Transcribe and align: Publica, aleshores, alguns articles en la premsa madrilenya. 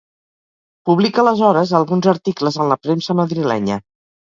Publica, 0.89 1.21
aleshores, 1.23 1.75
alguns 1.81 2.09
articles 2.15 2.59
en 2.65 2.73
la 2.73 2.81
premsa 2.89 3.19
madrilenya. 3.23 3.81